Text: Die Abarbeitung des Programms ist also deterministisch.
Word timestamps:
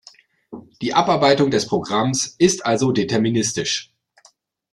Die 0.81 0.95
Abarbeitung 0.95 1.51
des 1.51 1.67
Programms 1.67 2.33
ist 2.39 2.65
also 2.65 2.91
deterministisch. 2.91 3.93